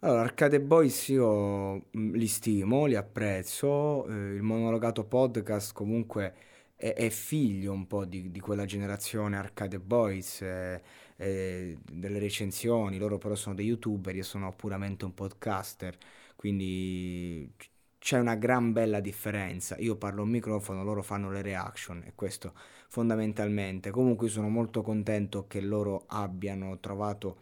[0.00, 6.34] Allora, Arcade Boys io mm, li stimo, li apprezzo, eh, il monologato podcast comunque
[6.76, 10.80] è, è figlio un po' di, di quella generazione Arcade Boys, eh,
[11.16, 15.96] eh, delle recensioni, loro però sono dei youtuber, io sono puramente un podcaster,
[16.36, 17.52] quindi
[17.98, 19.76] c'è una gran bella differenza.
[19.78, 22.54] Io parlo un microfono, loro fanno le reaction e questo
[22.88, 23.90] fondamentalmente.
[23.90, 27.38] Comunque sono molto contento che loro abbiano trovato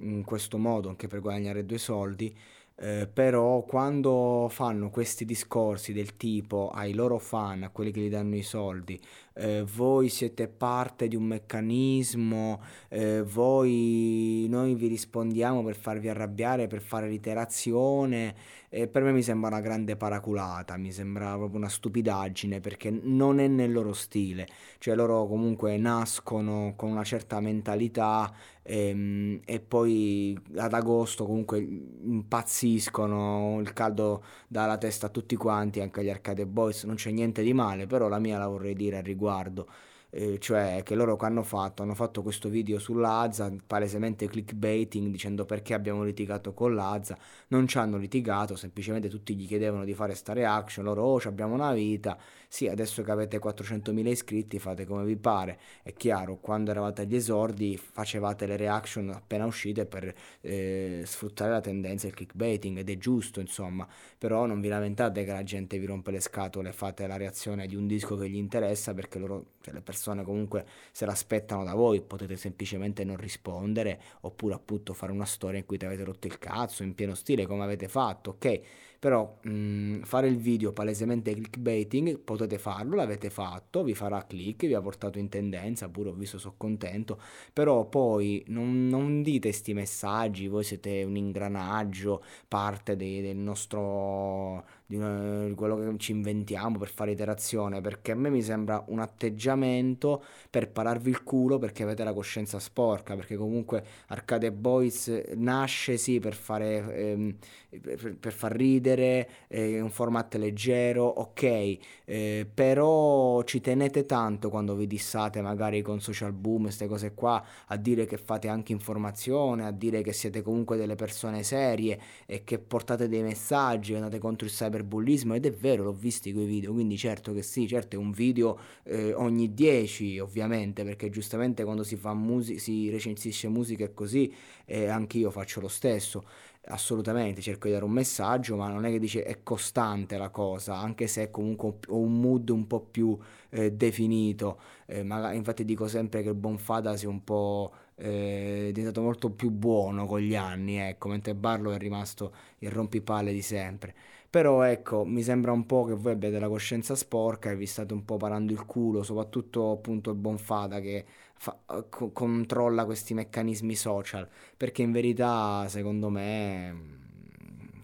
[0.00, 2.34] in questo modo anche per guadagnare due soldi.
[2.82, 8.08] Eh, però quando fanno questi discorsi del tipo ai loro fan, a quelli che gli
[8.08, 8.98] danno i soldi,
[9.34, 16.68] eh, voi siete parte di un meccanismo, eh, voi, noi vi rispondiamo per farvi arrabbiare,
[16.68, 18.34] per fare l'iterazione,
[18.70, 23.40] eh, per me mi sembra una grande paraculata, mi sembra proprio una stupidaggine perché non
[23.40, 24.46] è nel loro stile,
[24.78, 28.32] cioè loro comunque nascono con una certa mentalità
[28.62, 35.80] ehm, e poi ad agosto comunque impazziscono, il caldo dà la testa a tutti quanti,
[35.80, 38.98] anche agli Arcade Boys, non c'è niente di male, però la mia la vorrei dire
[38.98, 39.68] al riguardo.
[40.12, 41.82] Eh, cioè che loro hanno fatto?
[41.82, 47.16] Hanno fatto questo video sull'Azza palesemente clickbaiting dicendo perché abbiamo litigato con l'Azza
[47.48, 51.54] non ci hanno litigato semplicemente tutti gli chiedevano di fare sta reaction loro oh abbiamo
[51.54, 52.18] una vita.
[52.48, 55.58] Sì adesso che avete 400.000 iscritti fate come vi pare.
[55.82, 61.60] È chiaro quando eravate agli esordi facevate le reaction appena uscite per eh, sfruttare la
[61.60, 63.86] tendenza del clickbaiting ed è giusto insomma.
[64.18, 67.76] Però non vi lamentate che la gente vi rompe le scatole fate la reazione di
[67.76, 72.00] un disco che gli interessa perché loro cioè le persone comunque se l'aspettano da voi,
[72.02, 76.38] potete semplicemente non rispondere oppure appunto fare una storia in cui ti avete rotto il
[76.38, 78.60] cazzo in pieno stile come avete fatto, ok?
[79.00, 84.66] Però mh, mm, fare il video palesemente clickbaiting potete farlo, l'avete fatto, vi farà click,
[84.66, 87.18] vi ha portato in tendenza, pure ho visto, sono contento,
[87.52, 94.64] però poi non, non dite questi messaggi, voi siete un ingranaggio, parte de, del nostro
[94.90, 98.98] di, una, quello che ci inventiamo per fare iterazione, perché a me mi sembra un
[98.98, 100.20] atteggiamento
[100.50, 106.18] per pararvi il culo perché avete la coscienza sporca, perché comunque Arcade Boys nasce sì
[106.18, 107.36] per fare ehm,
[107.78, 114.74] per, per, far ridere, è un format leggero, ok, eh, però ci tenete tanto quando
[114.74, 119.64] vi dissate magari con social boom, queste cose qua, a dire che fate anche informazione,
[119.64, 124.46] a dire che siete comunque delle persone serie e che portate dei messaggi, andate contro
[124.46, 127.98] il cyberbullismo ed è vero, l'ho visto quei video, quindi certo che sì, certo è
[127.98, 133.84] un video eh, ogni 10 ovviamente, perché giustamente quando si fa musica, si recensisce musica
[133.84, 134.32] e così,
[134.64, 136.24] eh, anche io faccio lo stesso
[136.64, 140.76] assolutamente cerco di dare un messaggio, ma non è che dice è costante la cosa,
[140.76, 143.16] anche se comunque un mood un po' più
[143.50, 144.60] eh, definito.
[144.86, 149.02] Eh, magari, infatti dico sempre che il buon Fada sia un po' eh, è diventato
[149.02, 153.94] molto più buono con gli anni, ecco, mentre Barlo è rimasto il rompipalle di sempre.
[154.30, 157.92] Però ecco, mi sembra un po' che voi abbiate la coscienza sporca e vi state
[157.92, 161.04] un po' parando il culo, soprattutto appunto il buon Fada che
[161.34, 166.99] fa, co- controlla questi meccanismi social, perché in verità secondo me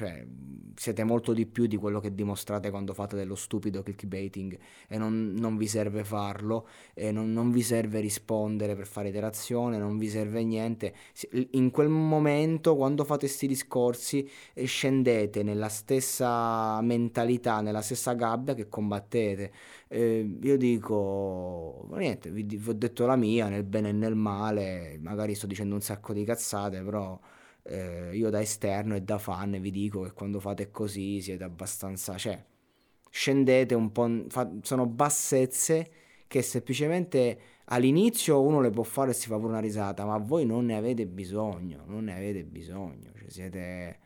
[0.00, 0.24] cioè
[0.76, 4.58] siete molto di più di quello che dimostrate quando fate dello stupido clickbaiting
[4.88, 6.66] e non, non vi serve farlo
[7.10, 10.94] non, non, vi serve rispondere per fare iterazione, non vi serve niente.
[11.50, 18.54] In quel momento, quando fate questi discorsi, eh, scendete nella stessa mentalità, nella stessa gabbia
[18.54, 19.52] che combattete.
[19.88, 24.98] Eh, io dico, niente, vi, vi ho detto la mia, nel bene e nel male,
[25.02, 27.18] magari sto dicendo un sacco di cazzate, però
[27.62, 32.16] eh, io da esterno e da fan vi dico che quando fate così siete abbastanza,
[32.16, 32.42] cioè,
[33.10, 35.90] scendete un po', fa, sono bassezze
[36.26, 40.46] che semplicemente all'inizio uno le può fare e si fa pure una risata, ma voi
[40.46, 43.98] non ne avete bisogno, non ne avete bisogno, cioè siete,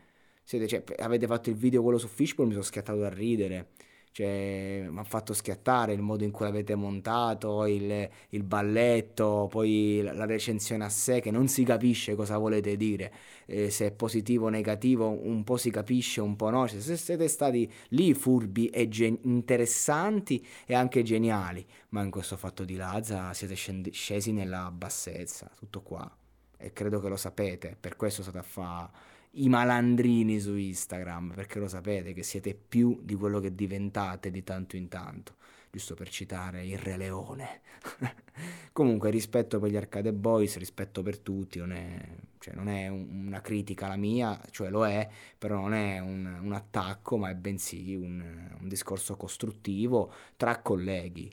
[0.43, 3.69] siete cioè, avete fatto il video quello su Fishbowl, mi sono schiattato a ridere,
[4.15, 10.01] cioè, mi ha fatto schiattare il modo in cui l'avete montato, il, il, balletto, poi
[10.03, 13.13] la recensione a sé che non si capisce cosa volete dire,
[13.45, 16.95] eh, se è positivo o negativo, un po' si capisce, un po' no, cioè, se
[16.95, 22.77] siete stati lì furbi e gen- interessanti e anche geniali, ma in questo fatto di
[22.77, 26.09] Lazza siete scendi- scesi nella bassezza, tutto qua,
[26.55, 28.89] e credo che lo sapete, per questo state a fare
[29.35, 34.43] i malandrini su Instagram, perché lo sapete che siete più di quello che diventate di
[34.43, 35.35] tanto in tanto,
[35.71, 37.61] giusto per citare il Re Leone.
[38.71, 41.97] Comunque rispetto per gli Arcade Boys, rispetto per tutti, non è,
[42.39, 46.39] cioè, non è un, una critica la mia, cioè lo è, però non è un,
[46.41, 51.31] un attacco, ma è bensì un, un discorso costruttivo tra colleghi.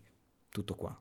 [0.49, 1.00] Tutto qua.